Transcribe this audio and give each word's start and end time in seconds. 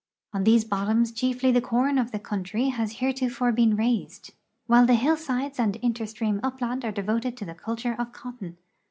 On 0.33 0.45
these 0.45 0.65
bottoms 0.65 1.11
chiefly 1.11 1.51
the 1.51 1.61
corn 1.61 1.99
of 1.99 2.11
the 2.11 2.17
country 2.17 2.69
has 2.69 2.93
heretofore 2.93 3.51
been 3.51 3.75
raised, 3.75 4.33
while 4.65 4.87
the 4.87 4.95
hill 4.95 5.15
sides 5.15 5.59
and 5.59 5.79
interstream 5.83 6.39
upland 6.41 6.83
are 6.83 6.91
devoted 6.91 7.37
to 7.37 7.45
the 7.45 7.53
culture 7.53 7.95
of 7.99 8.11
cotton. 8.11 8.57